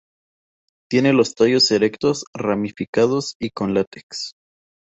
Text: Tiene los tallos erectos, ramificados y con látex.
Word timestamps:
Tiene 0.89 1.13
los 1.13 1.35
tallos 1.35 1.69
erectos, 1.69 2.25
ramificados 2.33 3.35
y 3.39 3.51
con 3.51 3.75
látex. 3.75 4.33